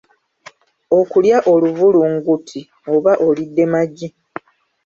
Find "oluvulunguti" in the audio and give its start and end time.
1.51-2.61